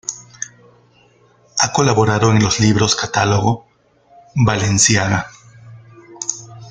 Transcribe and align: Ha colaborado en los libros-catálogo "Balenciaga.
Ha 1.59 1.71
colaborado 1.71 2.31
en 2.31 2.41
los 2.43 2.59
libros-catálogo 2.59 3.67
"Balenciaga. 4.33 5.27